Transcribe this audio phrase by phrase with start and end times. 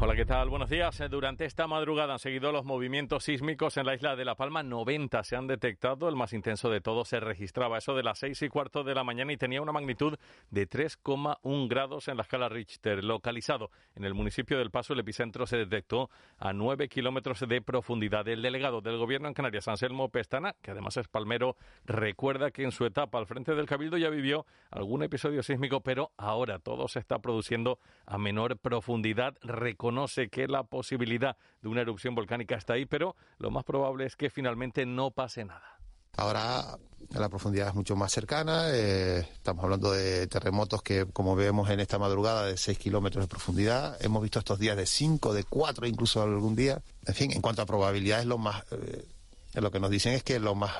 [0.00, 0.50] Hola, ¿qué tal?
[0.50, 1.00] Buenos días.
[1.00, 4.64] Eh, durante esta madrugada han seguido los movimientos sísmicos en la isla de La Palma.
[4.64, 6.08] 90 se han detectado.
[6.08, 9.04] El más intenso de todos se registraba eso de las 6 y cuarto de la
[9.04, 10.18] mañana y tenía una magnitud
[10.50, 13.04] de 3,1 grados en la escala Richter.
[13.04, 18.26] Localizado en el municipio del Paso, el epicentro se detectó a 9 kilómetros de profundidad.
[18.26, 22.72] El delegado del gobierno en Canarias, Anselmo Pestana, que además es palmero, recuerda que en
[22.72, 26.98] su etapa al frente del Cabildo ya vivió algún episodio sísmico, pero ahora todo se
[26.98, 29.36] está produciendo a menor profundidad
[29.84, 34.16] conoce que la posibilidad de una erupción volcánica está ahí, pero lo más probable es
[34.16, 35.78] que finalmente no pase nada.
[36.16, 36.78] Ahora
[37.10, 41.80] la profundidad es mucho más cercana, eh, estamos hablando de terremotos que, como vemos en
[41.80, 44.02] esta madrugada, de 6 kilómetros de profundidad.
[44.02, 46.80] Hemos visto estos días de 5, de 4, incluso algún día.
[47.04, 49.04] En fin, en cuanto a probabilidades, lo más, eh,
[49.52, 50.72] lo que nos dicen es que lo más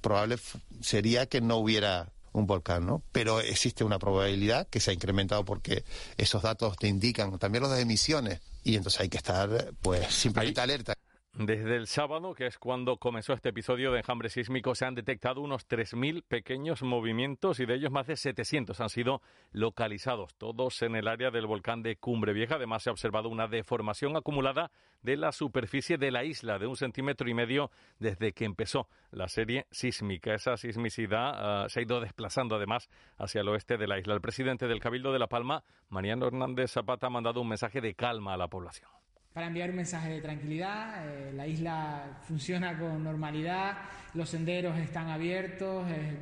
[0.00, 0.36] probable
[0.80, 3.02] sería que no hubiera un volcán, ¿no?
[3.12, 5.84] Pero existe una probabilidad que se ha incrementado porque
[6.16, 10.60] esos datos te indican, también los de emisiones, y entonces hay que estar, pues, simplemente
[10.60, 10.94] alerta.
[11.32, 15.40] Desde el sábado, que es cuando comenzó este episodio de enjambre sísmico, se han detectado
[15.40, 19.22] unos 3.000 pequeños movimientos y de ellos más de 700 han sido
[19.52, 22.56] localizados, todos en el área del volcán de Cumbre Vieja.
[22.56, 24.72] Además, se ha observado una deformación acumulada
[25.02, 29.28] de la superficie de la isla de un centímetro y medio desde que empezó la
[29.28, 30.34] serie sísmica.
[30.34, 34.14] Esa sismicidad ah, se ha ido desplazando además hacia el oeste de la isla.
[34.14, 37.94] El presidente del Cabildo de La Palma, Mariano Hernández Zapata, ha mandado un mensaje de
[37.94, 38.90] calma a la población
[39.32, 41.06] para enviar un mensaje de tranquilidad.
[41.06, 43.78] Eh, la isla funciona con normalidad,
[44.14, 46.16] los senderos están abiertos, eh,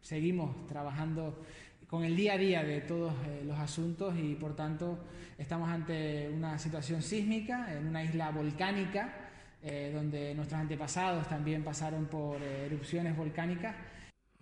[0.00, 1.42] seguimos trabajando
[1.86, 4.98] con el día a día de todos eh, los asuntos y por tanto
[5.38, 9.22] estamos ante una situación sísmica en una isla volcánica
[9.92, 13.74] donde nuestros antepasados también pasaron por erupciones volcánicas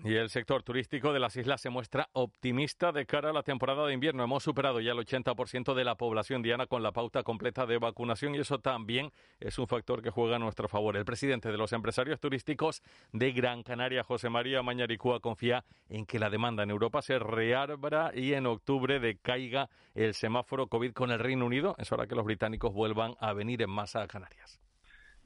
[0.04, 3.86] y el sector turístico de las islas se muestra optimista de cara a la temporada
[3.86, 4.22] de invierno.
[4.22, 8.34] Hemos superado ya el 80% de la población diana con la pauta completa de vacunación
[8.34, 9.10] y eso también
[9.40, 10.98] es un factor que juega a nuestro favor.
[10.98, 12.82] El presidente de los empresarios turísticos
[13.12, 18.12] de Gran Canaria, José María Mañaricúa, confía en que la demanda en Europa se reabra
[18.14, 21.76] y en octubre decaiga el semáforo COVID con el Reino Unido.
[21.78, 24.63] Es hora que los británicos vuelvan a venir en masa a Canarias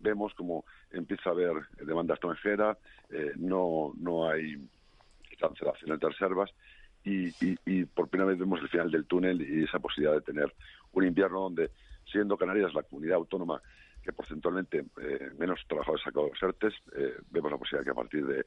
[0.00, 2.78] vemos como empieza a haber demanda extranjera,
[3.10, 4.56] eh, no, no hay
[5.38, 6.50] cancelaciones de reservas
[7.04, 10.52] y, por primera vez vemos el final del túnel y esa posibilidad de tener
[10.92, 11.70] un invierno donde,
[12.10, 13.62] siendo Canarias la comunidad autónoma
[14.02, 18.02] que porcentualmente eh, menos trabajadores ha sacado los ERTES, eh, vemos la posibilidad que a
[18.02, 18.44] partir de,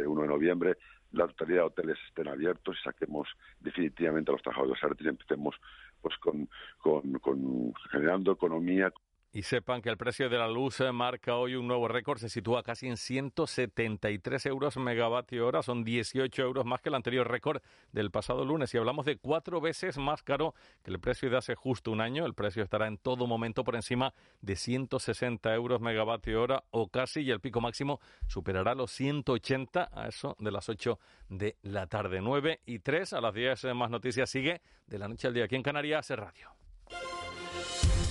[0.00, 0.78] de 1 de noviembre
[1.12, 3.28] la totalidad de hoteles estén abiertos y saquemos
[3.60, 5.56] definitivamente a los trabajadores ERTES y empecemos
[6.00, 6.48] pues con,
[6.80, 8.92] con generando economía.
[9.34, 12.28] Y sepan que el precio de la luz eh, marca hoy un nuevo récord, se
[12.28, 17.62] sitúa casi en 173 euros megavatio hora, son 18 euros más que el anterior récord
[17.92, 18.74] del pasado lunes.
[18.74, 22.26] Y hablamos de cuatro veces más caro que el precio de hace justo un año.
[22.26, 27.22] El precio estará en todo momento por encima de 160 euros megavatio hora o casi,
[27.22, 30.98] y el pico máximo superará los 180 a eso de las 8
[31.30, 32.20] de la tarde.
[32.20, 35.44] 9 y 3 a las 10 eh, más noticias sigue de la noche al día
[35.44, 36.61] aquí en Canarias Radio.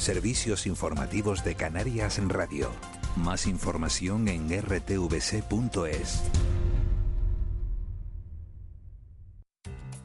[0.01, 2.71] Servicios informativos de Canarias en Radio.
[3.17, 6.23] Más información en rtvc.es.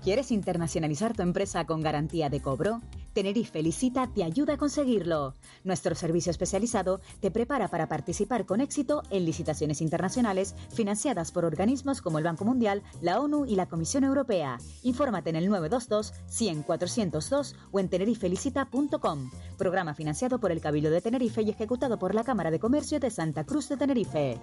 [0.04, 2.82] ¿Quieres internacionalizar tu empresa con garantía de cobro?
[3.16, 5.36] Tenerife Licita te ayuda a conseguirlo.
[5.64, 12.02] Nuestro servicio especializado te prepara para participar con éxito en licitaciones internacionales financiadas por organismos
[12.02, 14.58] como el Banco Mundial, la ONU y la Comisión Europea.
[14.82, 19.30] Infórmate en el 922 100 402 o en tenerifelicita.com.
[19.56, 23.08] Programa financiado por el Cabildo de Tenerife y ejecutado por la Cámara de Comercio de
[23.08, 24.38] Santa Cruz de Tenerife.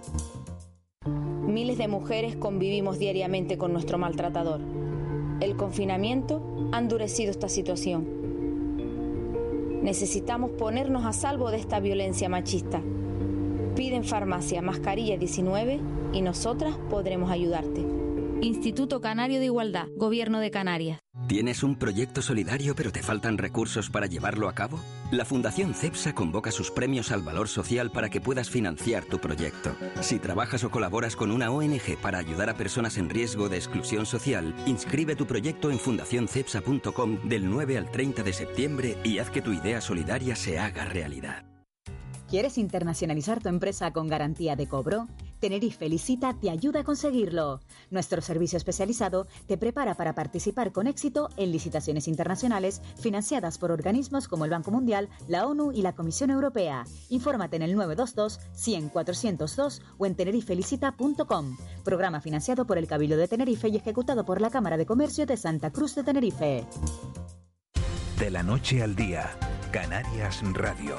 [1.46, 4.60] Miles de mujeres convivimos diariamente con nuestro maltratador.
[5.38, 8.23] El confinamiento ha endurecido esta situación
[9.84, 12.80] Necesitamos ponernos a salvo de esta violencia machista.
[13.76, 15.78] Pide en farmacia mascarilla 19
[16.14, 17.84] y nosotras podremos ayudarte.
[18.40, 21.03] Instituto Canario de Igualdad, Gobierno de Canarias.
[21.26, 24.78] ¿Tienes un proyecto solidario pero te faltan recursos para llevarlo a cabo?
[25.10, 29.74] La Fundación CEPSA convoca sus premios al valor social para que puedas financiar tu proyecto.
[30.02, 34.04] Si trabajas o colaboras con una ONG para ayudar a personas en riesgo de exclusión
[34.04, 39.40] social, inscribe tu proyecto en fundacioncepsa.com del 9 al 30 de septiembre y haz que
[39.40, 41.46] tu idea solidaria se haga realidad.
[42.28, 45.08] ¿Quieres internacionalizar tu empresa con garantía de cobro?
[45.44, 47.60] Tenerife Licita te ayuda a conseguirlo.
[47.90, 54.26] Nuestro servicio especializado te prepara para participar con éxito en licitaciones internacionales financiadas por organismos
[54.26, 56.84] como el Banco Mundial, la ONU y la Comisión Europea.
[57.10, 61.58] Infórmate en el 922 100 402 o en tenerifelicita.com.
[61.84, 65.36] Programa financiado por el Cabildo de Tenerife y ejecutado por la Cámara de Comercio de
[65.36, 66.66] Santa Cruz de Tenerife.
[68.18, 69.36] De la noche al día,
[69.70, 70.96] Canarias Radio.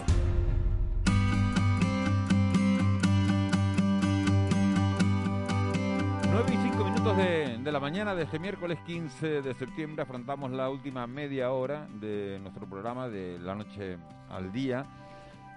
[6.36, 10.52] 9 y 5 minutos de, de, la mañana de este miércoles 15 de septiembre afrontamos
[10.52, 13.98] la última media hora de nuestro programa de la noche
[14.30, 14.86] al día.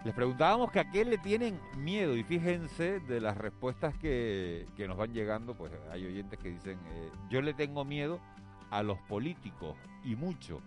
[0.05, 4.87] Les preguntábamos que a qué le tienen miedo y fíjense de las respuestas que, que
[4.87, 8.21] nos van llegando, pues hay oyentes que dicen, eh, yo le tengo miedo
[8.71, 9.75] a los políticos
[10.05, 10.61] y mucho.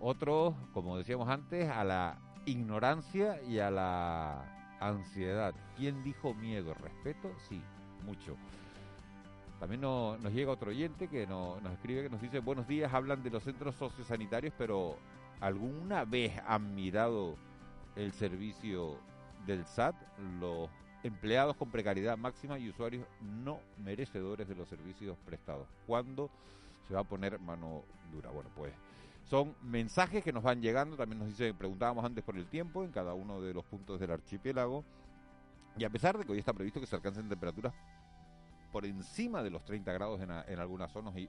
[0.00, 2.16] Otros, como decíamos antes, a la
[2.46, 5.54] ignorancia y a la ansiedad.
[5.76, 6.72] ¿Quién dijo miedo?
[6.72, 7.30] ¿Respeto?
[7.50, 7.60] Sí,
[8.02, 8.34] mucho.
[9.60, 13.30] También nos llega otro oyente que nos escribe, que nos dice, buenos días, hablan de
[13.30, 14.96] los centros sociosanitarios, pero
[15.40, 17.36] ¿alguna vez han mirado
[17.96, 18.98] el servicio
[19.46, 19.96] del SAT?
[20.40, 20.68] Los
[21.02, 25.66] empleados con precariedad máxima y usuarios no merecedores de los servicios prestados.
[25.86, 26.30] ¿Cuándo
[26.86, 27.82] se va a poner mano
[28.12, 28.30] dura?
[28.30, 28.74] Bueno, pues
[29.24, 32.92] son mensajes que nos van llegando, también nos dice, preguntábamos antes por el tiempo en
[32.92, 34.84] cada uno de los puntos del archipiélago.
[35.78, 37.72] Y a pesar de que hoy está previsto que se alcancen temperaturas
[38.76, 41.28] por encima de los 30 grados en, algunas zonas y,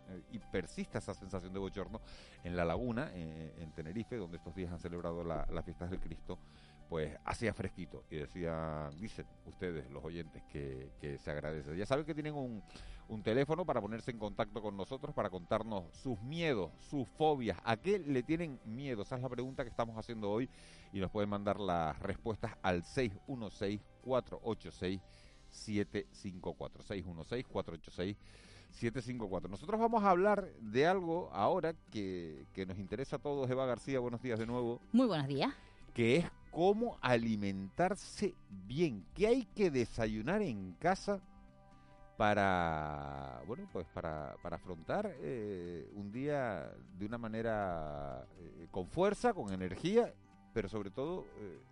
[0.51, 2.01] persista esa sensación de bochorno
[2.43, 6.37] en la laguna, eh, en Tenerife, donde estos días han celebrado las fiestas del Cristo,
[6.89, 8.03] pues hacía fresquito.
[8.11, 11.77] Y decían, dicen ustedes, los oyentes, que, se agradece.
[11.77, 12.61] Ya saben que tienen un,
[13.07, 17.77] un teléfono para ponerse en contacto con nosotros, para contarnos sus miedos, sus fobias, a
[17.77, 19.03] qué le tienen miedo.
[19.03, 20.49] Esa es la pregunta que estamos haciendo hoy
[20.91, 25.01] y nos pueden mandar las respuestas al 616 486
[25.57, 28.17] 754 616 486
[28.71, 29.49] 754.
[29.49, 33.49] Nosotros vamos a hablar de algo ahora que, que nos interesa a todos.
[33.49, 34.81] Eva García, buenos días de nuevo.
[34.91, 35.53] Muy buenos días.
[35.93, 39.05] Que es cómo alimentarse bien.
[39.13, 41.21] ¿Qué hay que desayunar en casa
[42.17, 49.33] para, bueno, pues para, para afrontar eh, un día de una manera eh, con fuerza,
[49.33, 50.13] con energía,
[50.53, 51.25] pero sobre todo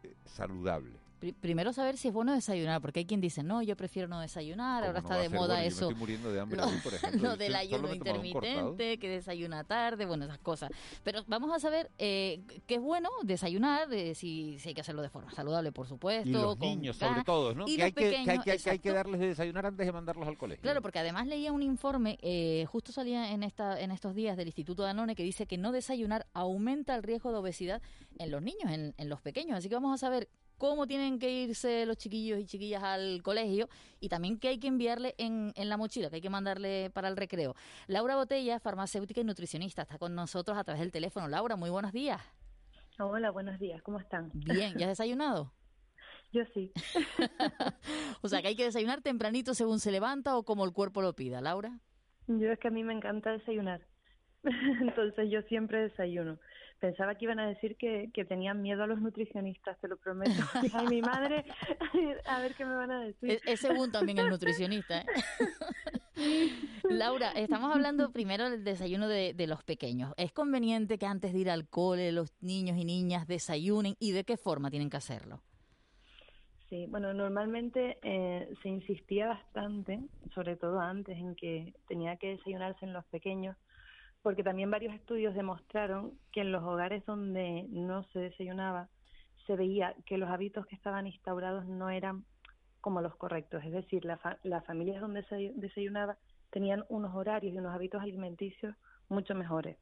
[0.04, 1.00] eh, saludable?
[1.34, 4.84] Primero saber si es bueno desayunar, porque hay quien dice, no, yo prefiero no desayunar,
[4.84, 5.90] ahora está de moda eso.
[5.90, 7.38] estoy muriendo de hambre, por ejemplo.
[7.38, 10.72] del ayuno intermitente, que desayuna tarde, bueno, esas cosas.
[11.04, 15.10] Pero vamos a saber eh, qué es bueno desayunar, si, si, hay que hacerlo de
[15.10, 16.30] forma saludable, por supuesto.
[16.30, 17.66] Y los niños, sobre todo, ¿no?
[17.66, 20.62] que, hay que, hay que, darles de desayunar antes de mandarlos al colegio.
[20.62, 24.48] Claro, porque además leía un informe, eh, justo salía en, esta, en estos días del
[24.48, 27.82] Instituto Danone, que dice que no desayunar aumenta el riesgo de obesidad
[28.18, 29.58] en los niños, en, en los pequeños.
[29.58, 33.70] Así que vamos a saber cómo tienen que irse los chiquillos y chiquillas al colegio
[34.00, 37.08] y también qué hay que enviarle en, en, la mochila, que hay que mandarle para
[37.08, 37.56] el recreo.
[37.88, 41.28] Laura Botella, farmacéutica y nutricionista, está con nosotros a través del teléfono.
[41.28, 42.22] Laura, muy buenos días.
[43.00, 44.32] Hola, buenos días, ¿cómo están?
[44.34, 45.52] Bien, ¿ya has desayunado?
[46.32, 46.72] Yo sí.
[48.22, 51.14] o sea, que hay que desayunar tempranito según se levanta o como el cuerpo lo
[51.14, 51.80] pida, Laura.
[52.28, 53.82] Yo es que a mí me encanta desayunar.
[54.82, 56.40] Entonces yo siempre desayuno.
[56.80, 60.32] Pensaba que iban a decir que, que tenían miedo a los nutricionistas, te lo prometo.
[60.74, 61.46] Ay, mi madre,
[62.28, 63.32] a ver qué me van a decir.
[63.32, 65.02] Es, es según también el nutricionista.
[65.02, 65.06] ¿eh?
[66.84, 70.14] Laura, estamos hablando primero del desayuno de, de, los pequeños.
[70.18, 74.24] ¿Es conveniente que antes de ir al cole los niños y niñas desayunen y de
[74.24, 75.42] qué forma tienen que hacerlo?
[76.70, 80.00] Sí, bueno, normalmente eh, se insistía bastante,
[80.34, 83.56] sobre todo antes, en que tenía que desayunarse en los pequeños
[84.26, 88.90] porque también varios estudios demostraron que en los hogares donde no se desayunaba
[89.46, 92.26] se veía que los hábitos que estaban instaurados no eran
[92.82, 96.18] como los correctos, es decir, las familias donde se desayunaba
[96.50, 98.76] tenían unos horarios y unos hábitos alimenticios
[99.10, 99.78] mucho mejores.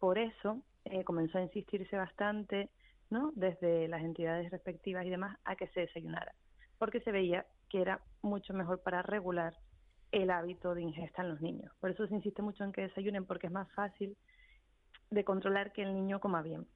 [0.00, 2.70] Por eso eh, comenzó a insistirse bastante,
[3.10, 3.30] ¿no?
[3.36, 6.34] Desde las entidades respectivas y demás a que se desayunara,
[6.80, 9.54] porque se veía que era mucho mejor para regular
[10.14, 11.72] el hábito de ingesta en los niños.
[11.80, 14.16] Por eso se insiste mucho en que desayunen porque es más fácil
[15.10, 16.66] de controlar que el niño coma bien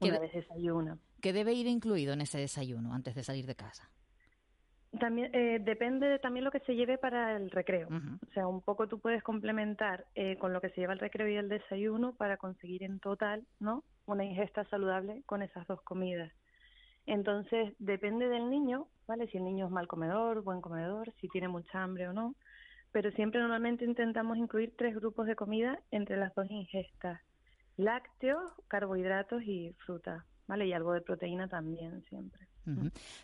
[0.00, 0.98] una vez desayuna.
[1.20, 3.90] ¿Qué debe ir incluido en ese desayuno antes de salir de casa?
[4.98, 7.88] También eh, depende de también lo que se lleve para el recreo.
[7.88, 11.28] O sea, un poco tú puedes complementar eh, con lo que se lleva el recreo
[11.28, 13.84] y el desayuno para conseguir en total, ¿no?
[14.06, 16.32] Una ingesta saludable con esas dos comidas.
[17.04, 19.28] Entonces, depende del niño, ¿vale?
[19.28, 22.34] Si el niño es mal comedor, buen comedor, si tiene mucha hambre o no.
[22.98, 27.20] Pero siempre normalmente intentamos incluir tres grupos de comida entre las dos ingestas.
[27.76, 30.66] Lácteos, carbohidratos y fruta, ¿vale?
[30.66, 32.48] Y algo de proteína también siempre.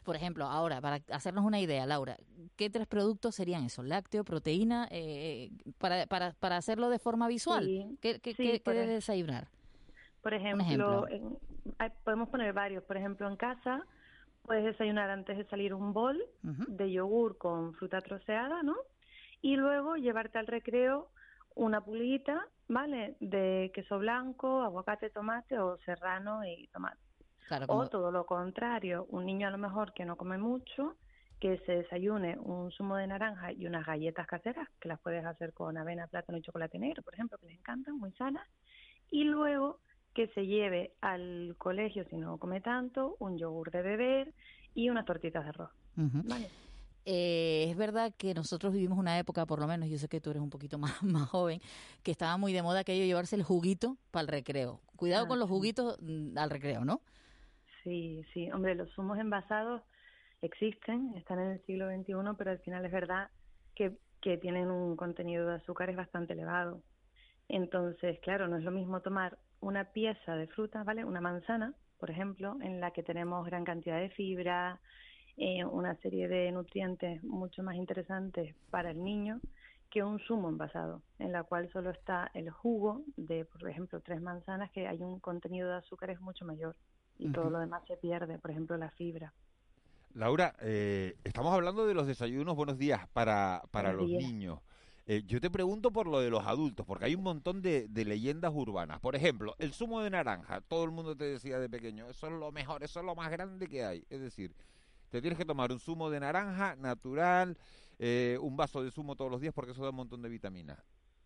[0.04, 2.16] Por ejemplo, ahora, para hacernos una idea, Laura,
[2.54, 3.84] ¿qué tres productos serían esos?
[3.84, 7.66] Lácteo, proteína, eh, para, para, para hacerlo de forma visual.
[8.00, 9.48] ¿Qué, qué, qué, debe desayunar?
[10.22, 11.04] Por ejemplo,
[12.04, 12.84] podemos poner varios.
[12.84, 13.84] Por ejemplo, en casa
[14.42, 18.76] puedes desayunar antes de salir un bol de yogur con fruta troceada, ¿no?
[19.44, 21.10] Y luego llevarte al recreo
[21.54, 23.14] una pulguita, ¿vale?
[23.20, 26.96] De queso blanco, aguacate, tomate o serrano y tomate.
[27.68, 30.96] O todo lo contrario, un niño a lo mejor que no come mucho,
[31.40, 35.52] que se desayune un zumo de naranja y unas galletas caseras, que las puedes hacer
[35.52, 38.48] con avena, plátano y chocolate negro, por ejemplo, que les encantan, muy sanas.
[39.10, 39.80] Y luego
[40.14, 44.32] que se lleve al colegio, si no come tanto, un yogur de beber
[44.72, 45.70] y unas tortitas de arroz.
[47.06, 50.30] Eh, es verdad que nosotros vivimos una época, por lo menos, yo sé que tú
[50.30, 51.60] eres un poquito más, más joven,
[52.02, 54.80] que estaba muy de moda aquello llevarse el juguito para el recreo.
[54.96, 57.00] Cuidado ah, con los juguitos mm, al recreo, ¿no?
[57.82, 59.82] Sí, sí, hombre, los zumos envasados
[60.40, 63.28] existen, están en el siglo XXI, pero al final es verdad
[63.74, 66.82] que, que tienen un contenido de azúcares bastante elevado.
[67.48, 71.04] Entonces, claro, no es lo mismo tomar una pieza de fruta, ¿vale?
[71.04, 74.80] Una manzana, por ejemplo, en la que tenemos gran cantidad de fibra,
[75.36, 79.40] eh, una serie de nutrientes mucho más interesantes para el niño
[79.90, 84.20] que un zumo envasado, en la cual solo está el jugo de, por ejemplo, tres
[84.20, 86.74] manzanas, que hay un contenido de azúcares mucho mayor
[87.18, 89.32] y todo lo demás se pierde, por ejemplo, la fibra.
[90.14, 94.60] Laura, eh, estamos hablando de los desayunos buenos días para, para los niños.
[95.06, 98.52] Eh, yo te pregunto por lo de los adultos, porque hay un montón de, leyendas
[98.54, 99.00] urbanas.
[99.00, 100.62] Por ejemplo, el zumo de naranja.
[100.62, 103.30] Todo el mundo te decía de pequeño, eso es lo mejor, eso es lo más
[103.30, 104.04] grande que hay.
[104.08, 104.54] Es decir,
[105.14, 107.56] te tienes que tomar un zumo de naranja natural,
[108.00, 110.76] eh, un vaso de zumo todos los días porque eso da un montón de vitaminas.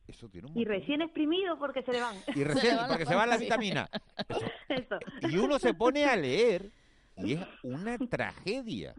[0.07, 2.15] Eso tiene un y recién exprimido porque se le van.
[2.35, 3.89] Y recién porque se van las vitaminas.
[5.23, 6.71] Y uno se pone a leer
[7.17, 8.95] y es una tragedia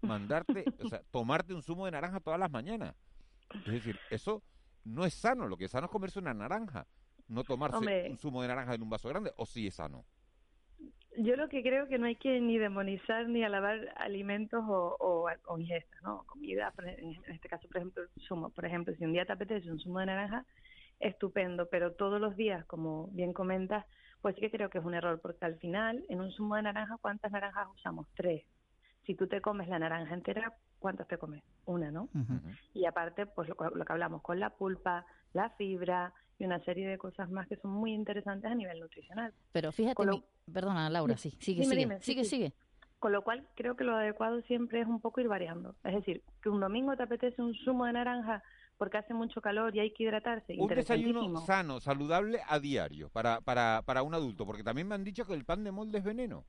[0.00, 2.96] mandarte, o sea, tomarte un zumo de naranja todas las mañanas.
[3.66, 4.42] Es decir, eso
[4.82, 5.46] no es sano.
[5.46, 6.88] Lo que es sano es comerse una naranja,
[7.28, 9.32] no tomarse un zumo de naranja en un vaso grande.
[9.36, 10.04] ¿O sí es sano?
[11.18, 15.58] Yo lo que creo que no hay que ni demonizar ni alabar alimentos o, o,
[15.58, 16.24] ingestas, ¿no?
[16.26, 18.50] Comida, en este caso, por ejemplo, zumo.
[18.50, 20.44] Por ejemplo, si un día te apetece un zumo de naranja,
[21.00, 23.84] estupendo, pero todos los días, como bien comentas,
[24.20, 26.62] pues sí que creo que es un error, porque al final, en un zumo de
[26.62, 28.08] naranja, ¿cuántas naranjas usamos?
[28.14, 28.44] Tres.
[29.04, 31.42] Si tú te comes la naranja entera, ¿cuántas te comes?
[31.66, 32.08] Una, ¿no?
[32.72, 35.04] Y aparte, pues lo, que hablamos con la pulpa,
[35.34, 39.32] la fibra y una serie de cosas más que son muy interesantes a nivel nutricional.
[39.52, 40.02] Pero fíjate,
[40.52, 42.52] perdona Laura, sí, sigue, sigue, sigue, sigue.
[42.98, 45.74] Con lo cual, creo que lo adecuado siempre es un poco ir variando.
[45.84, 48.42] Es decir, que un domingo te apetece un zumo de naranja
[48.78, 50.56] porque hace mucho calor y hay que hidratarse.
[50.58, 55.04] Un desayuno sano, saludable a diario para, para, para un adulto, porque también me han
[55.04, 56.44] dicho que el pan de molde es veneno.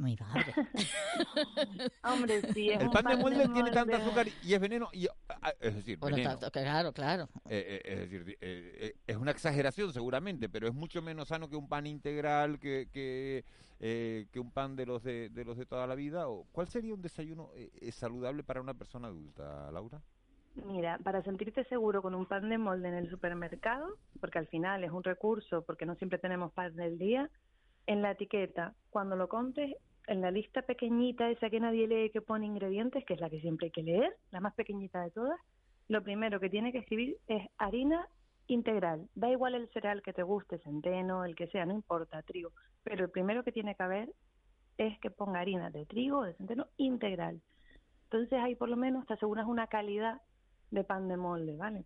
[0.00, 0.54] Muy padre.
[2.04, 4.88] Hombre, sí, El pan, de molde tiene tanto azúcar y es veneno.
[4.94, 7.28] Y, ah, es decir, claro, claro.
[7.50, 11.56] Eh, eh, es decir, eh, es una exageración seguramente, pero es mucho menos sano que
[11.56, 13.44] un pan integral, que, que,
[13.78, 16.28] que un pan de los de, de, los de toda la vida.
[16.28, 17.50] ¿O ¿Cuál sería un desayuno
[17.92, 20.00] saludable para una persona adulta, Laura?
[20.54, 24.82] Mira, para sentirte seguro con un pan de molde en el supermercado, porque al final
[24.82, 27.28] es un recurso, porque no siempre tenemos pan del día,
[27.86, 29.76] en la etiqueta, cuando lo compres,
[30.10, 33.40] en la lista pequeñita, esa que nadie lee que pone ingredientes, que es la que
[33.40, 35.38] siempre hay que leer, la más pequeñita de todas,
[35.88, 38.08] lo primero que tiene que escribir es harina
[38.48, 39.08] integral.
[39.14, 42.50] Da igual el cereal que te guste, centeno, el que sea, no importa, trigo.
[42.82, 44.12] Pero el primero que tiene que haber
[44.78, 47.40] es que ponga harina de trigo o de centeno integral.
[48.04, 50.20] Entonces ahí por lo menos te aseguras una calidad
[50.72, 51.84] de pan de molde, ¿vale?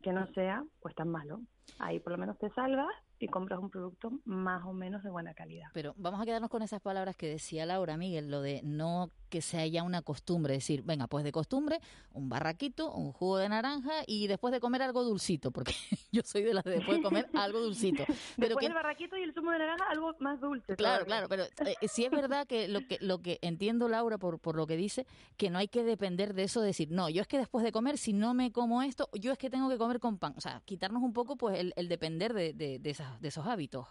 [0.00, 1.40] Que no sea pues tan malo.
[1.78, 2.88] Ahí por lo menos te salvas
[3.20, 5.68] y compras un producto más o menos de buena calidad.
[5.72, 9.40] Pero vamos a quedarnos con esas palabras que decía Laura Miguel, lo de no que
[9.40, 11.80] sea ya una costumbre, decir, venga, pues de costumbre,
[12.12, 15.72] un barraquito, un jugo de naranja y después de comer algo dulcito, porque
[16.12, 18.04] yo soy de las de después de comer algo dulcito.
[18.36, 20.76] Pero después el barraquito y el zumo de naranja, algo más dulce.
[20.76, 24.38] Claro, claro, pero eh, sí es verdad que lo que lo que entiendo Laura por,
[24.40, 25.06] por lo que dice,
[25.36, 27.72] que no hay que depender de eso, de decir, no, yo es que después de
[27.72, 30.34] comer, si no me como esto, yo es que tengo que comer con pan.
[30.36, 33.46] O sea, quitarnos un poco pues el, el depender de, de, de, esas, de esos
[33.46, 33.86] hábitos.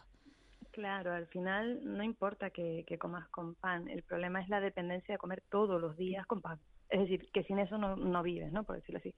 [0.72, 5.20] Claro, al final no importa que, comas con pan, el problema es la dependencia de
[5.20, 6.60] comer todos los días con pan.
[6.90, 8.64] Es decir, que sin eso no, vives, ¿no?
[8.64, 9.14] Por decirlo así.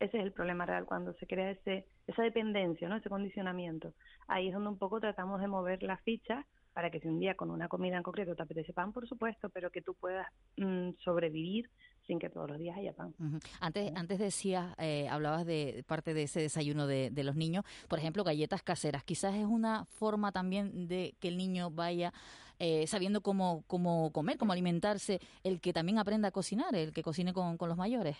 [0.00, 2.96] Ese es el problema real, cuando se crea ese, esa dependencia, ¿no?
[2.96, 3.94] Ese condicionamiento.
[4.28, 7.34] Ahí es donde un poco tratamos de mover la ficha para que si un día
[7.34, 10.92] con una comida en concreto te apetece pan, por supuesto, pero que tú puedas mm,
[10.98, 11.68] sobrevivir
[12.08, 13.14] sin que todos los días haya pan.
[13.60, 18.24] Antes, antes decías, eh, hablabas de parte de ese desayuno de, los niños, por ejemplo,
[18.24, 19.04] galletas caseras.
[19.04, 22.12] Quizás es una forma también de que el niño vaya
[22.58, 27.02] eh, sabiendo cómo, cómo comer, cómo alimentarse, el que también aprenda a cocinar, el que
[27.02, 28.16] cocine con, con los mayores.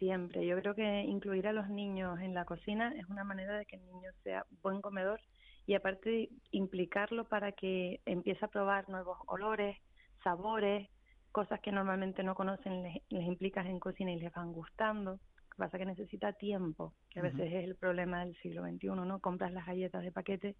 [0.00, 0.44] Siempre.
[0.44, 3.76] Yo creo que incluir a los niños en la cocina es una manera de que
[3.76, 5.20] el niño sea buen comedor
[5.66, 9.76] y aparte implicarlo para que empiece a probar nuevos olores,
[10.24, 10.88] sabores,
[11.32, 15.12] cosas que normalmente no conocen, les, implicas en cocina y les van gustando.
[15.12, 18.62] Lo que pasa es que necesita tiempo, que a veces es el problema del siglo
[18.62, 19.20] XXI, ¿no?
[19.20, 20.56] Compras las galletas de paquete,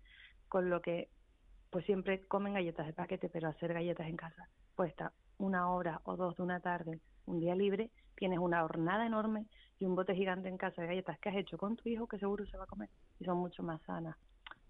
[0.49, 1.09] con lo que
[1.71, 6.17] pues siempre comen galletas de paquete, pero hacer galletas en casa cuesta una hora o
[6.17, 9.47] dos de una tarde, un día libre, tienes una hornada enorme
[9.79, 12.19] y un bote gigante en casa de galletas que has hecho con tu hijo que
[12.19, 12.89] seguro se va a comer
[13.21, 14.17] y son mucho más sanas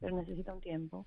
[0.00, 1.06] pero necesita un tiempo.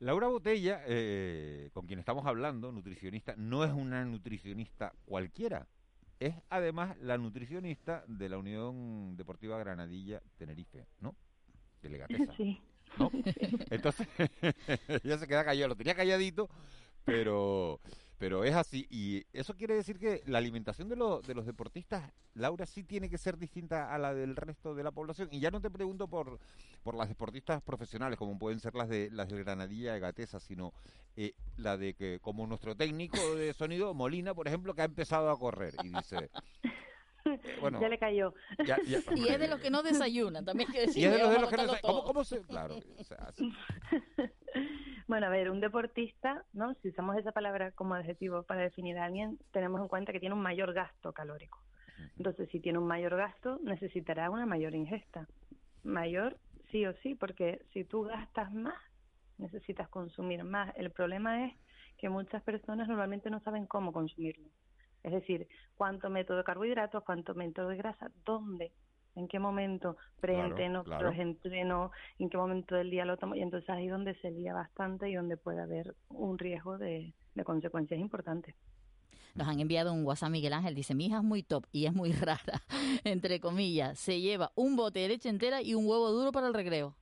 [0.00, 5.66] Laura Botella, eh, con quien estamos hablando, nutricionista, no es una nutricionista cualquiera.
[6.20, 11.14] Es además la nutricionista de la Unión Deportiva Granadilla Tenerife, ¿no?
[11.82, 12.32] Delegateza.
[12.36, 12.60] Sí.
[12.98, 13.10] ¿no?
[13.70, 14.06] Entonces,
[15.02, 16.48] ella se queda callado, lo tenía calladito,
[17.04, 17.80] pero
[18.18, 18.86] pero es así.
[18.90, 23.18] Y eso quiere decir que la alimentación de, de los deportistas, Laura, sí tiene que
[23.18, 25.28] ser distinta a la del resto de la población.
[25.32, 26.38] Y ya no te pregunto por,
[26.82, 30.72] por las deportistas profesionales, como pueden ser las de las del Granadilla de Gatesa, sino
[31.16, 35.30] eh, la de que, como nuestro técnico de sonido, Molina, por ejemplo, que ha empezado
[35.30, 36.30] a correr y dice...
[37.26, 38.34] Eh, bueno, ya le cayó.
[39.16, 41.02] y es de los que no desayunan, también hay que decir.
[41.02, 42.42] Y es de los, que no ¿Cómo, ¿Cómo, se...?
[42.42, 42.76] Claro.
[45.06, 46.72] Bueno, a ver, un deportista, ¿no?
[46.76, 50.34] Si usamos esa palabra como adjetivo para definir a alguien, tenemos en cuenta que tiene
[50.34, 51.60] un mayor gasto calórico.
[52.16, 55.28] Entonces, si tiene un mayor gasto, necesitará una mayor ingesta.
[55.82, 56.38] Mayor,
[56.70, 58.80] sí o sí, porque si tú gastas más,
[59.36, 60.72] necesitas consumir más.
[60.74, 61.54] El problema es
[61.98, 64.48] que muchas personas normalmente no saben cómo consumirlo.
[65.02, 65.46] Es decir,
[65.76, 68.72] cuánto método de carbohidratos, cuánto método de grasa, dónde
[69.16, 70.84] en qué momento, pre-entreno,
[71.16, 74.54] entreno en qué momento del día lo tomo, y entonces ahí es donde se lía
[74.54, 78.54] bastante y donde puede haber un riesgo de, consecuencias importantes.
[79.34, 81.92] Nos han enviado un WhatsApp Miguel Ángel, dice, mi hija es muy top y es
[81.92, 82.62] muy rara,
[83.04, 86.54] entre comillas, se lleva un bote de leche entera y un huevo duro para el
[86.54, 86.96] recreo.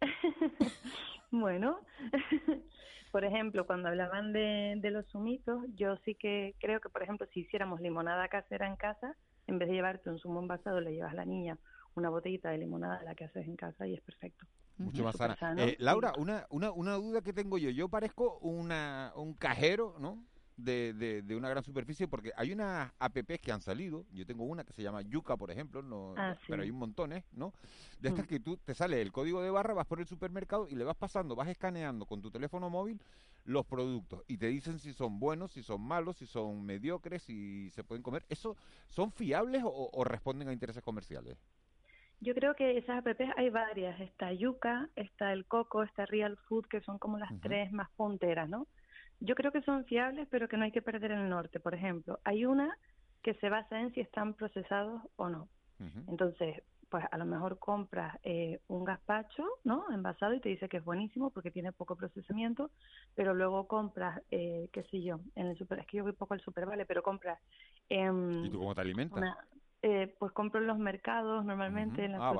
[1.30, 1.80] bueno,
[3.12, 7.26] por ejemplo, cuando hablaban de, de los sumitos, yo sí que creo que, por ejemplo,
[7.32, 11.12] si hiciéramos limonada casera en casa, en vez de llevarte un zumo envasado, le llevas
[11.12, 11.58] a la niña
[11.94, 14.46] una botellita de limonada la que haces en casa y es perfecto.
[14.78, 15.36] Mucho más sana.
[15.56, 17.70] Eh, Laura, una, una, una duda que tengo yo.
[17.70, 20.22] Yo parezco una, un cajero, ¿no?
[20.56, 24.64] De, de, una gran superficie porque hay unas apps que han salido, yo tengo una
[24.64, 27.52] que se llama Yuca, por ejemplo, no, ah, pero hay un montón, ¿no?
[28.00, 28.28] De estas mm.
[28.28, 30.96] que tú te sale el código de barra, vas por el supermercado y le vas
[30.96, 33.00] pasando, vas escaneando con tu teléfono móvil
[33.44, 37.70] los productos y te dicen si son buenos, si son malos, si son mediocres, si
[37.70, 38.24] se pueden comer.
[38.28, 38.56] ¿Eso
[38.88, 41.38] son fiables o, responden a intereses comerciales?
[42.20, 44.00] Yo creo que esas apps hay varias.
[44.00, 48.48] Está Yuca, está el Coco, está Real Food, que son como las tres más punteras,
[48.48, 48.66] ¿no?
[49.20, 51.60] Yo creo que son fiables, pero que no hay que perder el norte.
[51.60, 52.76] Por ejemplo, hay una
[53.22, 55.48] que se basa en si están procesados o no.
[56.08, 59.84] Entonces, pues a lo mejor compras eh, un gazpacho, ¿no?
[59.92, 62.70] Envasado y te dice que es buenísimo porque tiene poco procesamiento,
[63.14, 66.34] pero luego compras, eh, qué sé yo, en el super, es que yo voy poco
[66.34, 67.38] al super, vale, pero compras...
[67.88, 69.36] ¿Y tú cómo te alimentas?
[69.82, 72.34] eh, pues compro en los mercados normalmente, en la ah,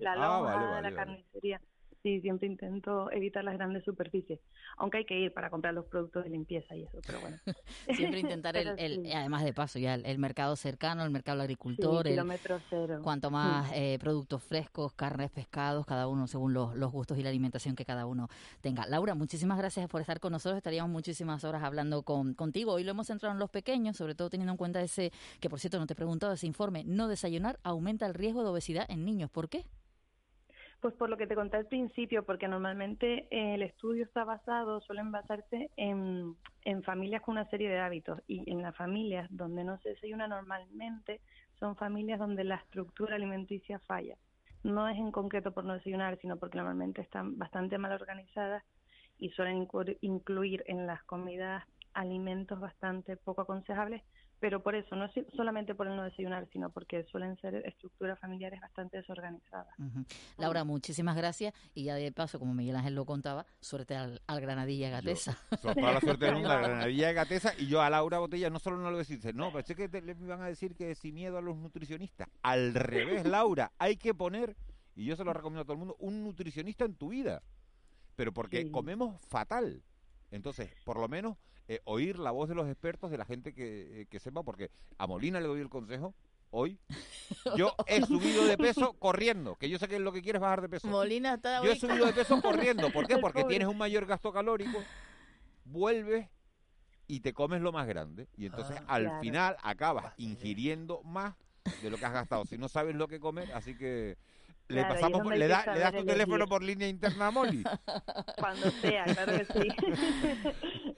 [0.00, 1.60] la ah, loma, la carnicería
[2.02, 4.40] sí, siempre intento evitar las grandes superficies,
[4.76, 7.38] aunque hay que ir para comprar los productos de limpieza y eso, pero bueno.
[7.94, 12.60] siempre intentar el, además de paso ya el, mercado cercano, el mercado agricultor, el kilómetro
[12.68, 13.00] cero.
[13.02, 17.28] Cuanto más eh, productos frescos, carnes, pescados, cada uno según los, los gustos y la
[17.28, 18.28] alimentación que cada uno
[18.60, 18.86] tenga.
[18.86, 22.72] Laura, muchísimas gracias por estar con nosotros, estaríamos muchísimas horas hablando con, contigo.
[22.72, 25.60] Hoy lo hemos centrado en los pequeños, sobre todo teniendo en cuenta ese, que por
[25.60, 29.04] cierto no te he preguntado, ese informe, no desayunar aumenta el riesgo de obesidad en
[29.04, 29.30] niños.
[29.30, 29.64] ¿Por qué?
[30.80, 34.80] Pues por lo que te conté al principio, porque normalmente eh, el estudio está basado,
[34.80, 39.62] suelen basarse en, en familias con una serie de hábitos y en las familias donde
[39.62, 41.20] no se desayuna normalmente
[41.58, 44.16] son familias donde la estructura alimenticia falla.
[44.62, 48.64] No es en concreto por no desayunar, sino porque normalmente están bastante mal organizadas
[49.18, 49.68] y suelen
[50.00, 51.62] incluir en las comidas
[51.92, 54.02] alimentos bastante poco aconsejables
[54.40, 58.18] pero por eso, no es solamente por el no desayunar, sino porque suelen ser estructuras
[58.18, 59.68] familiares bastante desorganizadas.
[60.38, 64.88] Laura, muchísimas gracias y ya de paso, como Miguel Ángel lo contaba, suerte al, Granadilla
[64.88, 65.36] Gatesa.
[65.60, 68.78] toda la suerte del mundo al Granadilla Gatesa y yo a Laura Botella no solo
[68.78, 71.56] no lo decirse, no, pensé que le iban a decir que sin miedo a los
[71.56, 72.28] nutricionistas.
[72.42, 74.56] Al revés, Laura, hay que poner,
[74.96, 77.42] y yo se lo recomiendo a todo el mundo, un nutricionista en tu vida.
[78.16, 79.82] Pero porque comemos fatal.
[80.30, 81.36] Entonces, por lo menos
[81.70, 84.72] eh, oír la voz de los expertos, de la gente que, eh, que sepa, porque
[84.98, 86.16] a Molina le doy el consejo
[86.50, 86.80] hoy.
[87.56, 90.62] Yo he subido de peso corriendo, que yo sé que lo que quieres es bajar
[90.62, 90.88] de peso.
[90.88, 92.90] Molina está Yo he subido de peso corriendo.
[92.90, 93.18] ¿Por qué?
[93.18, 94.82] Porque tienes un mayor gasto calórico,
[95.64, 96.28] vuelves
[97.06, 98.26] y te comes lo más grande.
[98.36, 101.36] Y entonces ah, al final acabas ingiriendo más
[101.82, 102.46] de lo que has gastado.
[102.46, 104.18] Si no sabes lo que comer, así que
[104.70, 107.62] le pasamos, le, da, le das tu teléfono por línea interna a Molly.
[108.38, 109.68] Cuando sea, claro que sí.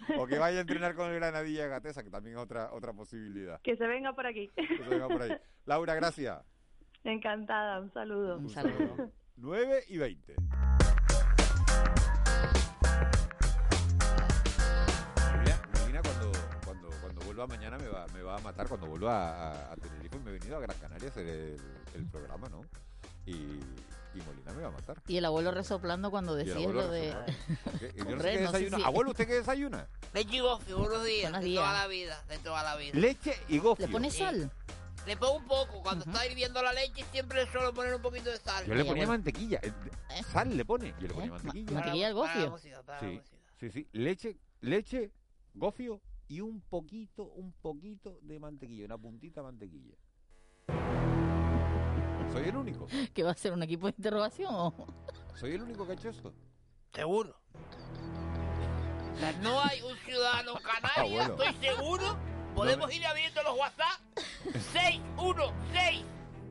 [0.19, 3.61] o que vaya a entrenar con el Granadilla Gatesa, que también es otra, otra posibilidad.
[3.63, 4.51] Que se venga por aquí.
[4.55, 5.33] Que se venga por ahí.
[5.65, 6.39] Laura, gracias.
[7.05, 8.39] Encantada, un saludo.
[8.39, 9.11] Un saludo.
[9.37, 10.35] 9 y 20.
[15.81, 16.33] Molina, cuando,
[16.65, 20.19] cuando, cuando vuelva mañana me va, me va a matar, cuando vuelva a, a Tenerife,
[20.21, 21.57] me he venido a Gran Canaria a hacer el,
[21.95, 22.61] el programa, ¿no?
[23.27, 25.03] Y, y Molina me va a matar.
[25.07, 27.11] Y el abuelo resoplando cuando decía lo de...
[27.97, 28.87] Yo no sé qué desayuna.
[28.87, 29.89] Abuelo, ¿usted qué desayuna?
[30.15, 32.93] Leche y gofio, buenos días, de toda la vida, de toda la vida.
[32.95, 33.87] Leche y gofio.
[33.87, 34.51] ¿Le pone sal?
[35.07, 38.31] Le pongo un poco, cuando está hirviendo la leche siempre le suelo poner un poquito
[38.31, 38.65] de sal.
[38.67, 39.73] Yo le ponía mantequilla, eh,
[40.11, 40.23] ¿Eh?
[40.23, 41.31] sal le pone, yo le ponía ¿Eh?
[41.31, 41.73] mantequilla.
[41.73, 42.59] ¿Mantequilla al gofio?
[43.01, 43.21] sí,
[43.59, 45.11] sí, sí, leche, leche,
[45.55, 49.97] gofio y un poquito, un poquito de mantequilla, una puntita de mantequilla.
[52.33, 52.87] ¿Soy el único?
[53.15, 54.87] ¿Que va a ser un equipo de interrogación o...?
[55.35, 56.33] ¿Soy el único que ha hecho esto?
[56.93, 57.37] Seguro.
[59.15, 62.19] O sea, no hay un ciudadano canario, ah, estoy seguro.
[62.55, 64.01] Podemos ir abriendo los WhatsApp.
[64.73, 66.05] 616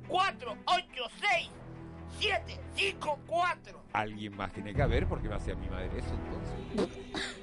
[0.08, 1.50] 486
[2.20, 3.84] 754.
[3.94, 7.38] Alguien más tiene que haber porque va a ser mi madre eso entonces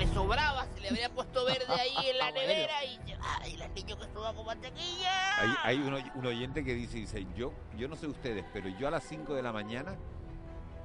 [0.00, 3.98] le sobraba, se le habría puesto verde ahí en la nevera y ay, el niño
[3.98, 5.38] que estuvo con mantequilla.
[5.38, 8.88] Hay, hay un, un, oyente que dice, dice, yo, yo no sé ustedes, pero yo
[8.88, 9.96] a las 5 de la mañana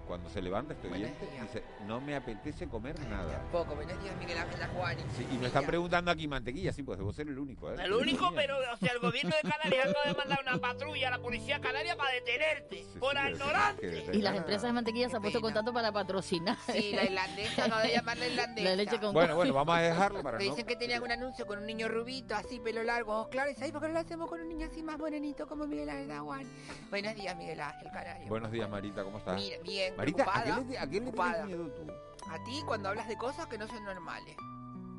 [0.06, 3.42] cuando se levanta este oyente, dice, no me apetece comer nada.
[3.52, 4.98] Poco, buenos días, Miguel Ángel Juan.
[5.18, 7.72] Sí, y me están preguntando aquí mantequilla, sí, pues debo ser el único.
[7.72, 7.76] ¿eh?
[7.84, 11.12] El único, pero, o sea, el gobierno de Canarias acaba de mandar una patrulla a
[11.12, 14.06] la policía canaria para detenerte, por ignorante.
[14.14, 16.58] Y las empresas de mantequilla se han puesto contacto para patrocinar.
[16.72, 18.66] Sí, la irlandesa, acaba de llamar la irlandesa.
[18.66, 21.46] La leche con Bueno, bueno, vamos a dejarlo para Me dicen que tenían un anuncio
[21.46, 24.30] con un niño rubito, así, pelo largo, ojos claros, ¿sabes por qué no lo hacemos
[24.30, 26.48] con un niño así más morenito como Miguel Ángel Juan?
[26.90, 28.28] Buenos días, Miguel Ángel Canario.
[28.28, 29.36] Buenos días, Marita, ¿cómo estás?
[29.36, 30.44] Mira, bien, Marita, ¿A
[30.88, 31.92] quién le tienes miedo tú?
[32.30, 34.36] A ti cuando hablas de cosas que no son normales.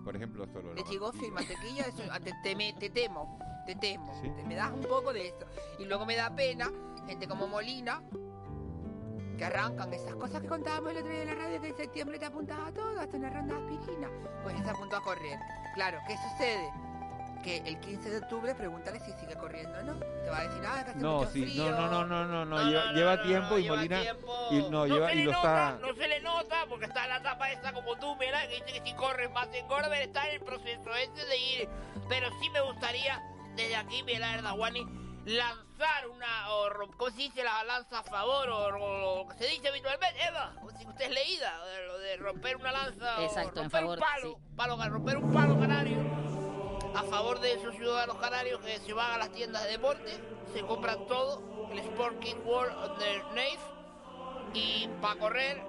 [0.05, 4.13] Por ejemplo, esto lo De chigofio y mantequilla, eso, te, te, te, temo, te temo.
[4.23, 5.47] Te, me das un poco de esto.
[5.81, 6.71] Y luego me da pena,
[7.07, 8.03] gente como Molina,
[9.37, 12.19] que arrancan esas cosas que contábamos el otro día en la radio, que en septiembre
[12.19, 14.09] te apuntaba a todo, hasta una ronda de aspirina.
[14.43, 15.39] Pues se apuntó a correr.
[15.75, 16.73] Claro, ¿qué sucede?
[17.42, 19.94] Que el 15 de octubre pregúntale si sigue corriendo no.
[19.99, 21.70] Te va a decir, ah, que hace no, mucho sí, frío.
[21.70, 24.03] No, no, no, no, no, lleva, lleva tiempo y Molina
[24.51, 27.51] y no, lleva y lo está no se le nota porque está en la etapa
[27.51, 30.94] esta como tú, mira, que dice que si corres más engorda, está en el proceso
[30.94, 31.68] ese de ir.
[32.09, 33.22] Pero sí me gustaría
[33.55, 34.87] desde aquí, mira, Erdawani,
[35.25, 37.42] lanzar una, o, ¿cómo se dice?
[37.42, 41.11] La lanza a favor, o, lo que se dice habitualmente, Eva, como si usted es
[41.11, 41.53] leída,
[41.87, 44.57] lo de romper una lanza, Exacto, o romper en favor, un palo, sí.
[44.57, 46.06] palo, romper un palo canario
[46.97, 50.13] a favor de esos ciudadanos canarios que se van a las tiendas de deporte,
[50.55, 53.59] se compran todo, el Sport King World de Nave,
[54.55, 55.63] y para correr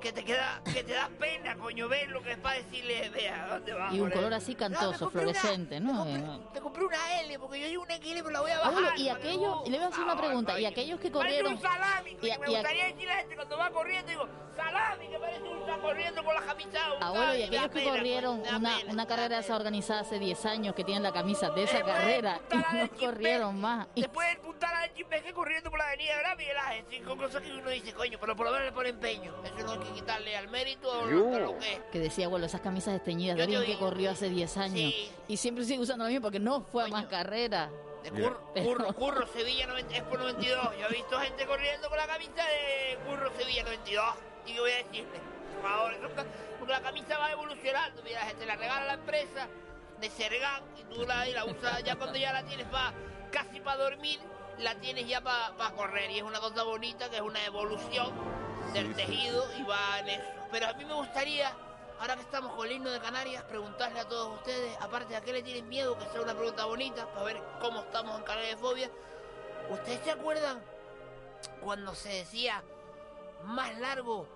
[0.00, 3.46] que te queda, que te da pena, coño, ver lo que es para decirle, vea,
[3.48, 3.94] ¿dónde vas?
[3.94, 6.04] Y un color así cantoso, fluorescente, ¿no?
[6.52, 8.98] Te compré, una L, porque yo llevo una X, pero la voy a bajar.
[8.98, 11.54] y aquellos, y le voy a hacer una pregunta, y aquellos que corrieron...
[11.54, 15.18] un salami, y, me gustaría decirle a la gente cuando va corriendo, digo, salami, que
[15.18, 16.78] parece un corriendo con la camisa.
[17.00, 21.02] Abuelo, y aquellos que corrieron una, una carrera esa organizada hace 10 años, que tienen
[21.02, 23.86] la camisa de esa carrera, y no corrieron más.
[23.94, 26.84] Después de puntar a la que corriendo por la avenida, ¿verdad, Miguel Ángel?
[26.88, 29.34] Cinco cosas que uno dice, coño, pero por lo menos le pone empeño.
[29.44, 33.36] Eso no que quitarle al mérito o lo, que Que decía, bueno, esas camisas esteñidas
[33.36, 34.94] de alguien que corrió hace 10 años.
[35.28, 37.70] Y siempre sigue usando lo mismo porque no fue a más carrera.
[38.02, 38.10] De
[38.62, 40.78] curro, curro, Sevilla 90, Expo 92.
[40.78, 44.04] Yo he visto gente corriendo con la camisa de Curro Sevilla 92.
[44.46, 45.18] Y yo voy a decirle,
[45.54, 45.94] por favor,
[46.60, 48.02] porque la camisa va evolucionando.
[48.04, 49.48] Mira, la gente la regala a la empresa
[50.00, 52.92] de Sergan y tú la, y la usas ya cuando ya la tienes para
[53.32, 54.20] casi para dormir
[54.58, 58.12] la tienes ya para correr y es una cosa bonita que es una evolución
[58.76, 60.28] del tejido y va en eso.
[60.50, 61.52] Pero a mí me gustaría
[62.00, 65.20] ahora que estamos con el himno de Canarias, preguntarle a todos ustedes, aparte de a
[65.22, 68.56] qué le tienen miedo, que sea una pregunta bonita, para ver cómo estamos en Canarias
[68.56, 68.90] de Fobia.
[69.70, 70.62] ¿Ustedes se acuerdan
[71.60, 72.62] cuando se decía
[73.44, 74.28] más largo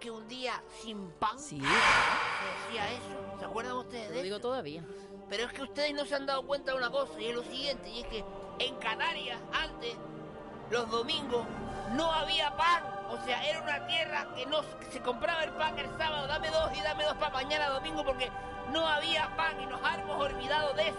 [0.00, 1.38] que un día sin pan?
[1.38, 1.60] Sí.
[1.60, 3.38] Se decía eso.
[3.38, 4.48] ¿Se acuerdan ustedes de Lo digo eso?
[4.48, 4.84] todavía.
[5.30, 7.42] Pero es que ustedes no se han dado cuenta de una cosa, y es lo
[7.42, 8.24] siguiente, y es que
[8.58, 9.94] en Canarias antes,
[10.70, 11.46] los domingos,
[11.92, 12.93] no había pan.
[13.10, 16.70] O sea, era una tierra que no se compraba el pan el sábado, dame dos
[16.76, 18.30] y dame dos para mañana domingo, porque
[18.72, 20.98] no había pan y nos hemos olvidado de eso.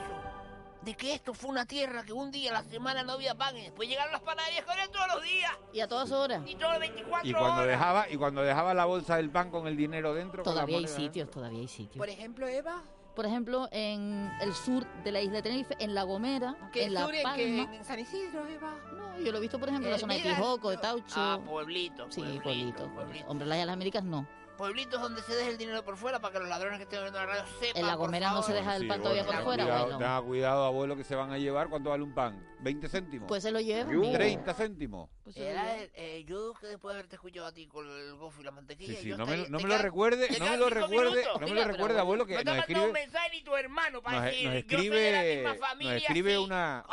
[0.81, 3.57] De que esto fue una tierra que un día a la semana no había pan
[3.57, 6.43] y después llegaron las panaderías que eran todos los días Y a todas horas.
[6.45, 7.67] y todos los 24 Y cuando horas.
[7.67, 10.43] dejaba y cuando dejaba la bolsa del pan con el dinero dentro.
[10.43, 11.97] Todavía hay sitios, todavía hay sitios.
[11.97, 12.83] Por ejemplo, Eva,
[13.15, 17.05] Por ejemplo, en el sur de la isla de Tenerife, en La Gomera, en La
[17.05, 17.35] sur en, Palma.
[17.69, 18.73] que en San Isidro, Eva.
[18.95, 20.77] No, yo lo he visto, por ejemplo, en la Eh, zona de Quijoco, de.
[20.77, 21.15] Taucho.
[21.15, 22.89] Ah, pueblito, sí, pueblito, pueblito.
[22.93, 23.25] pueblito.
[23.27, 24.27] Hombre, las Islas Américas no.
[24.57, 27.19] Pueblitos donde se deje el dinero por fuera para que los ladrones que estén viendo
[27.19, 27.81] la radio sepan.
[27.81, 29.97] En La Gomera no se deja el Sí, pan todavía bueno, por fuera, Cuidado, bueno.
[29.99, 31.67] tenga cuidado, abuelo, que se van a llevar.
[31.69, 32.45] ¿Cuánto vale un pan?
[32.63, 33.27] ¿20 céntimos?
[33.27, 33.91] Pues se lo lleva.
[33.91, 34.11] Yu.
[34.13, 35.09] 30 céntimos.
[35.23, 38.41] Pues Era el, eh, yo que después de haberte escuchado a ti con el gofio
[38.41, 38.93] y la mantequilla.
[38.95, 41.41] Sí, sí, yo no me, no me lo recuerde, no me lo recuerde, minutos.
[41.41, 43.43] no me lo recuerde, abuelo, No que te nos ha mandado un escribe, mensaje ni
[43.43, 46.31] tu hermano para nos, decir, nos yo soy de la escribe, misma nos familia, escribe
[46.31, 46.37] sí.
[46.37, 46.85] una,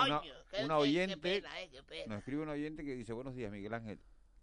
[0.64, 2.06] una, oyente, Qué pena, eh, qué pena.
[2.08, 4.00] nos escribe una oyente que dice, buenos días, Miguel Ángel,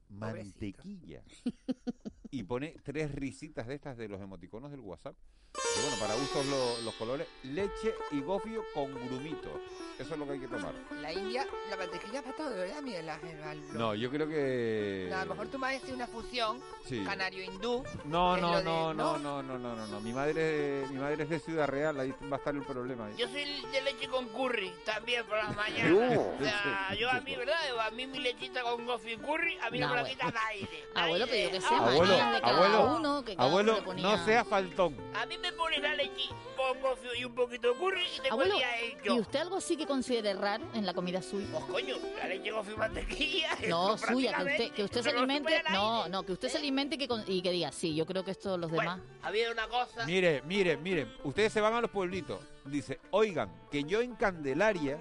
[0.09, 1.21] mantequilla.
[2.31, 5.15] y pone tres risitas de estas de los emoticonos del WhatsApp.
[5.53, 9.59] Que bueno, para gustos lo- los colores, leche y gofio con grumito.
[9.97, 10.73] Eso es lo que hay que tomar.
[11.01, 13.37] La India, la mantequilla para todo, ¿verdad, Miguel Ángel?
[13.73, 15.11] No, yo creo que...
[15.13, 17.03] A lo mejor tu madre hace una fusión Sí.
[17.03, 17.83] canario-hindú.
[18.05, 19.99] No, no, lo de- no, no, no, no, no, no, no.
[20.01, 23.09] Mi madre, mi madre es de Ciudad Real, ahí va a estar el problema.
[23.17, 25.91] Yo soy de leche con curry también por las mañanas.
[26.17, 26.21] Uh.
[26.35, 27.57] o sea, yo a mí, ¿verdad?
[27.81, 30.15] A mí mi lechita con gofio y curry, a mí no, No, me la bueno.
[30.15, 30.83] quitan aire.
[30.95, 33.79] Abuelo, pero yo que sé, Abuelo, manías de cada abuelo, uno, que cada abuelo, uno
[33.81, 34.03] le ponía...
[34.17, 34.95] no sea faltón.
[35.15, 38.29] A mí me pones la leche con gofio y un poquito de curry y te
[38.29, 39.15] Abuelo, hecho.
[39.15, 41.47] ¿y usted algo así que considere raro en la comida suya?
[41.51, 43.49] Pues coño, la leche gofio y mantequilla.
[43.67, 46.09] No, suya, que usted, que usted se no alimente, no, aire.
[46.11, 48.31] no, que usted se alimente y que, con- y que diga, sí, yo creo que
[48.31, 48.97] esto los demás.
[48.99, 50.05] Bueno, había una cosa.
[50.05, 52.39] Mire, mire, mire, ustedes se van a los pueblitos.
[52.65, 54.99] Dice, oigan, que yo en Candelaria,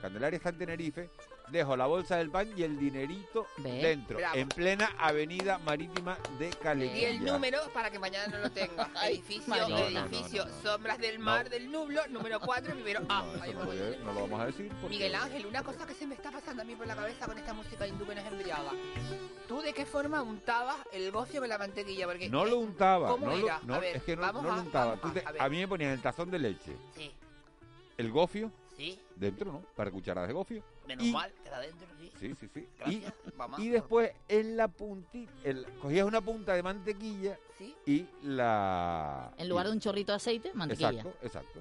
[0.00, 1.10] Candelaria está en Tenerife,
[1.48, 3.70] dejo la bolsa del pan y el dinerito Ve.
[3.82, 4.36] dentro, Bravo.
[4.36, 7.08] en plena avenida marítima de Y Calequilla.
[7.10, 8.88] el número para que mañana no lo tenga.
[9.04, 9.54] Edificio.
[9.68, 10.62] No, edificio, no, no.
[10.62, 13.24] Sombras del Mar del Nublo, número 4, primero A.
[13.24, 14.68] Me no, lo vamos a decir.
[14.80, 17.26] porque- Miguel Ángel, una cosa que se me está pasando a mí por la cabeza
[17.26, 18.70] con esta música hindú que nos embriaga.
[19.46, 22.06] ¿Tú de qué forma untabas el gofio con la mantequilla?
[22.06, 24.60] Porque No lo untaba, ¿Cómo no, lo- A ver, es que no, vamos no lo
[24.62, 24.98] untaba.
[25.38, 27.12] a- a mí me ponían el tazón de leche, Sí,
[27.98, 29.62] el gofio, sí, dentro, ¿no?
[29.76, 30.62] Para cucharadas de gofio.
[30.86, 32.12] menos Y- mal, que era dentro, sí.
[32.20, 32.60] Sí, sí, sí.
[32.60, 33.56] Y, Gracias, mamá.
[33.60, 39.32] y después en la puntita, el, cogías una punta de mantequilla Sí, y la...
[39.38, 40.90] En lugar de un chorrito de aceite, mantequilla.
[40.90, 41.60] Exacto, exacto.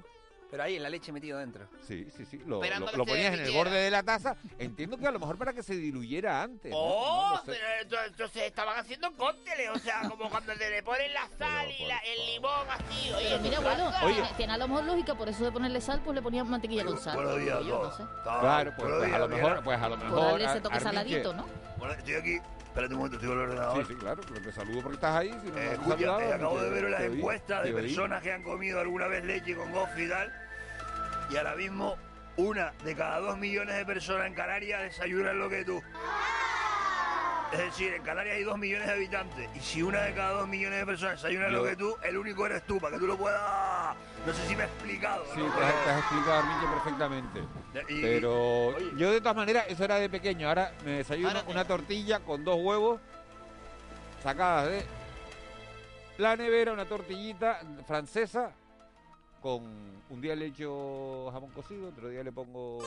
[0.54, 1.66] Pero ahí en la leche metido dentro.
[1.88, 2.38] Sí, sí, sí.
[2.46, 4.36] Lo, lo- ponías en el borde de la taza.
[4.60, 6.70] Entiendo que a lo mejor para que se diluyera antes.
[6.72, 6.78] ¿no?
[6.78, 7.30] ¡Oh!
[7.30, 7.60] No lo sé.
[7.90, 11.80] pero entonces, estaban haciendo cócteles, o sea, como cuando te le ponen la sal y
[11.80, 13.12] por la- el limón así.
[13.14, 14.06] Oye, Pero mira, ¿qué abuelo, pasa?
[14.06, 14.14] Oye.
[14.14, 16.86] tiene, tiene a lo mejor lógica, por eso de ponerle sal, pues le ponían mantequilla
[16.86, 17.16] con sal.
[17.16, 18.04] Buenos días Yo sé.
[18.24, 20.22] Claro, pues, pues a lo mejor, pues a lo Por mejor.
[20.24, 21.48] darle ese Ar- toque Armiche- saladito, ¿no?
[21.80, 22.38] Bueno, estoy aquí.
[22.74, 23.86] Espérate un momento, estoy con el ordenador.
[23.86, 25.30] Sí, sí, claro, pero te saludo porque estás ahí.
[25.30, 28.32] Si no, Eh, te escucha, saludaba, eh, acabo de ver las encuestas de personas que
[28.32, 30.34] han comido alguna vez leche con gofio y tal.
[31.30, 31.98] Y ahora mismo,
[32.38, 35.82] una de cada dos millones de personas en Canarias desayunan lo que tú.
[37.52, 39.48] Es decir, en Canarias hay dos millones de habitantes.
[39.56, 42.18] Y si una de cada dos millones de personas desayunan Yo- lo que tú, el
[42.18, 43.96] único eres tú, para que tú lo puedas.
[44.26, 45.24] No sé si me he explicado.
[45.34, 45.54] Sí, ¿no?
[45.54, 47.40] te has, te has explicado, Armiche, perfectamente.
[47.90, 48.92] Y- Pero oye.
[48.98, 50.48] yo de todas maneras, eso era de pequeño.
[50.48, 53.00] Ahora me desayuno Ahora una tortilla con dos huevos
[54.24, 54.86] sacadas de
[56.18, 58.52] la nevera, una tortillita francesa
[59.44, 59.62] con
[60.10, 62.80] un día le echo jamón cocido, otro día le pongo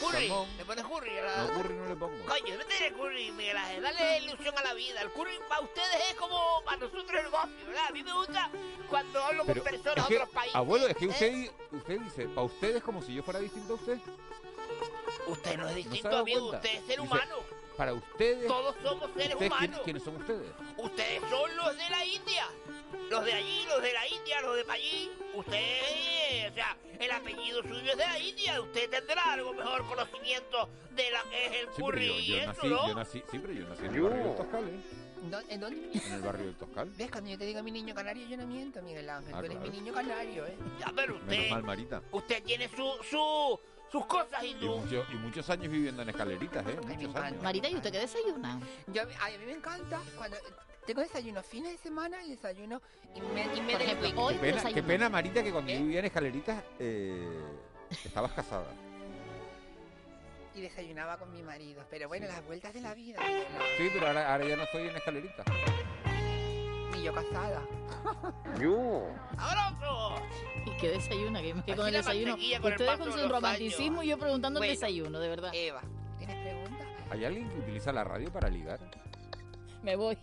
[0.00, 0.48] Curry, salmón.
[0.58, 1.36] le pones curry a la...
[1.48, 2.24] No, curry no le pongo.
[2.26, 5.02] Coño, métele curry, Miguel Ángel, dale ilusión a la vida.
[5.02, 7.86] El curry para ustedes es como para nosotros el gofio, ¿verdad?
[7.88, 8.50] A mí me gusta
[8.88, 10.54] cuando hablo Pero con personas es de que, otros países.
[10.56, 11.08] abuelo, es que ¿eh?
[11.08, 13.98] usted, usted dice, para usted es como si yo fuera distinto a usted.
[15.26, 16.56] Usted no es ¿No distinto a mí, cuenta?
[16.58, 17.36] usted es ser Dice, humano.
[17.76, 19.80] Para ustedes, Todos somos seres ¿ustedes humanos.
[19.84, 20.48] ¿quiénes son ustedes?
[20.78, 22.48] Ustedes son los de la India.
[23.10, 25.10] Los de allí, los de la India, los de allí.
[25.34, 28.60] Usted, o sea, el apellido suyo es de la India.
[28.60, 32.36] Usted tendrá algo mejor conocimiento de la que es el Sí, curry yo, y yo
[32.38, 32.88] eso, nací, ¿no?
[32.88, 34.80] yo nací, sí, pero yo nací en el barrio del Toscal, ¿eh?
[35.30, 35.90] ¿Dó- ¿En dónde?
[35.98, 36.90] En el barrio del Toscal.
[36.96, 37.10] ¿Ves?
[37.10, 39.34] Cuando yo te digo mi niño canario, yo no miento, Miguel Ángel.
[39.34, 39.72] Ah, Tú eres claro.
[39.72, 40.56] mi niño canario, ¿eh?
[40.80, 42.02] Ya, pero Menos usted, mal, Marita.
[42.12, 43.60] usted tiene su, su,
[43.92, 46.78] sus cosas Y, mucho- y muchos años viviendo en escaleritas, ¿eh?
[46.86, 47.42] Muchos años.
[47.42, 48.60] Marita, ¿y usted qué desayuna?
[48.88, 50.36] Yo, a mí me encanta cuando
[50.86, 52.80] Tengo desayuno fines de semana y desayuno
[53.14, 54.86] y me, y me Por ejemplo, hoy Qué pena, qué desayuno.
[54.86, 57.40] pena, Marita, que cuando yo vivía en escaleritas eh,
[58.04, 58.66] estabas casada.
[60.54, 61.84] Y desayunaba con mi marido.
[61.90, 63.18] Pero bueno, las vueltas de la vida.
[63.76, 65.44] Sí, pero ahora, ahora ya no estoy en escaleritas.
[66.92, 67.60] Ni yo casada.
[68.60, 69.08] Yo.
[69.36, 70.14] ¡Abrazo!
[70.64, 71.42] ¿Y qué desayuna?
[71.42, 72.36] Que, que Así con el desayuno.
[72.62, 75.50] con Ustedes con su romanticismo y yo preguntando Bueno, el desayuno, de verdad.
[75.52, 75.82] Eva,
[76.16, 76.86] ¿tienes preguntas?
[77.10, 78.78] ¿Hay alguien que utiliza la radio para ligar?
[79.82, 80.16] Me voy.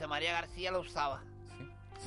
[0.00, 1.22] José María García lo usaba.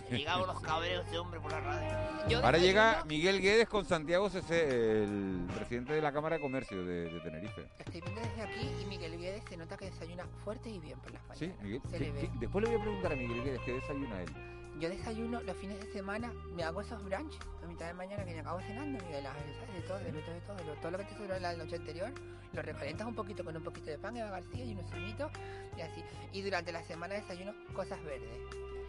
[0.09, 2.27] Llegaban los cabreos de hombre por la radio.
[2.27, 6.83] Yo Ahora llega Miguel Guedes con Santiago CC, el presidente de la Cámara de Comercio
[6.83, 7.67] de, de Tenerife.
[7.77, 11.11] Estoy viendo desde aquí y Miguel Guedes se nota que desayuna fuerte y bien por
[11.13, 11.37] las mañanas.
[11.37, 11.81] Sí, Miguel.
[11.91, 12.21] Se ¿qué- le ve.
[12.21, 14.29] qué- después le voy a preguntar a Miguel Guedes qué desayuna él.
[14.79, 18.33] Yo desayuno los fines de semana, me hago esos brunch a mitad de mañana que
[18.33, 19.73] me acabo cenando, Miguel Ángel, ¿sabes?
[19.73, 22.11] De todo, le meto de todo, de todo lo que te sobró la noche anterior,
[22.53, 25.31] lo recalientas un poquito con un poquito de pan, Eva García y unos zumitos
[25.77, 26.03] y así.
[26.33, 28.39] Y durante la semana desayuno cosas verdes.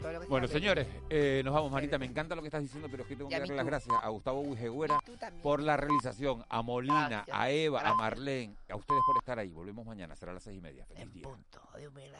[0.01, 1.99] Todo lo que sea Bueno, señores, eh, nos vamos, Marita.
[1.99, 4.09] Me encanta lo que estás diciendo, pero es que tengo que darle las gracias a
[4.09, 5.43] Gustavo también.
[5.43, 7.95] por la realización, a Molina, Gracias, a Eva, a.
[7.95, 9.51] Marlene, a ustedes por estar ahí.
[9.51, 10.85] Volvemos mañana, será a las seis y media.
[10.85, 11.23] Feliz día.
[11.23, 12.19] Punto de humildad.